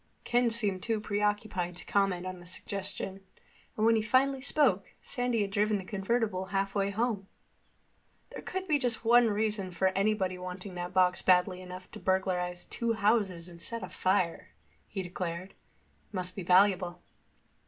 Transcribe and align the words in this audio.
Ken 0.23 0.49
seemed 0.49 0.81
too 0.81 0.99
preoccupied 0.99 1.75
to 1.75 1.85
comment 1.85 2.25
on 2.25 2.39
the 2.39 2.45
suggestion, 2.47 3.23
and 3.77 3.85
when 3.85 3.95
he 3.95 4.01
finally 4.01 4.41
spoke, 4.41 4.95
Sandy 5.03 5.41
had 5.43 5.51
driven 5.51 5.77
the 5.77 5.83
convertible 5.83 6.45
halfway 6.47 6.89
home. 6.89 7.27
"There 8.31 8.41
could 8.41 8.67
be 8.67 8.79
just 8.79 9.05
one 9.05 9.27
reason 9.27 9.69
for 9.69 9.89
anybody 9.89 10.39
wanting 10.39 10.73
that 10.73 10.91
box 10.91 11.21
badly 11.21 11.61
enough 11.61 11.91
to 11.91 11.99
burglarize 11.99 12.65
two 12.65 12.93
houses 12.93 13.47
and 13.47 13.61
set 13.61 13.83
a 13.83 13.89
fire," 13.89 14.49
he 14.87 15.03
declared. 15.03 15.51
"It 15.51 16.13
must 16.13 16.35
be 16.35 16.41
valuable." 16.41 16.99